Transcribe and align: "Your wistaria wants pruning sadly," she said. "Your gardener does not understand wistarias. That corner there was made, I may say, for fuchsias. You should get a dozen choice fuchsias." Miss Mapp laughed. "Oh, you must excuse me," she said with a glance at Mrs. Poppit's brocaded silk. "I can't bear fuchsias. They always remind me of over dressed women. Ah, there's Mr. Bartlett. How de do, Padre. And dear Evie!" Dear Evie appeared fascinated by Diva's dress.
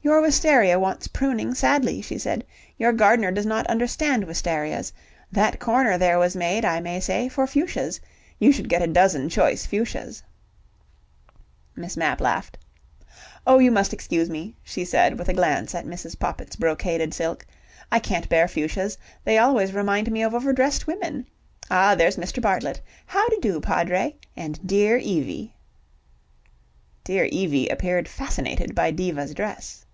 "Your 0.00 0.22
wistaria 0.22 0.80
wants 0.80 1.06
pruning 1.06 1.54
sadly," 1.54 2.00
she 2.00 2.16
said. 2.16 2.42
"Your 2.78 2.94
gardener 2.94 3.30
does 3.30 3.44
not 3.44 3.66
understand 3.66 4.24
wistarias. 4.24 4.90
That 5.30 5.60
corner 5.60 5.98
there 5.98 6.18
was 6.18 6.34
made, 6.34 6.64
I 6.64 6.80
may 6.80 6.98
say, 6.98 7.28
for 7.28 7.46
fuchsias. 7.46 8.00
You 8.38 8.50
should 8.50 8.70
get 8.70 8.80
a 8.80 8.86
dozen 8.86 9.28
choice 9.28 9.66
fuchsias." 9.66 10.22
Miss 11.76 11.94
Mapp 11.94 12.22
laughed. 12.22 12.56
"Oh, 13.46 13.58
you 13.58 13.70
must 13.70 13.92
excuse 13.92 14.30
me," 14.30 14.56
she 14.62 14.82
said 14.82 15.18
with 15.18 15.28
a 15.28 15.34
glance 15.34 15.74
at 15.74 15.84
Mrs. 15.84 16.18
Poppit's 16.18 16.56
brocaded 16.56 17.12
silk. 17.12 17.44
"I 17.92 17.98
can't 17.98 18.30
bear 18.30 18.48
fuchsias. 18.48 18.96
They 19.24 19.36
always 19.36 19.74
remind 19.74 20.10
me 20.10 20.22
of 20.22 20.32
over 20.34 20.54
dressed 20.54 20.86
women. 20.86 21.26
Ah, 21.70 21.94
there's 21.94 22.16
Mr. 22.16 22.40
Bartlett. 22.40 22.80
How 23.04 23.28
de 23.28 23.40
do, 23.42 23.60
Padre. 23.60 24.16
And 24.34 24.58
dear 24.66 24.96
Evie!" 24.96 25.54
Dear 27.04 27.26
Evie 27.26 27.68
appeared 27.68 28.08
fascinated 28.08 28.74
by 28.74 28.90
Diva's 28.90 29.34
dress. 29.34 29.84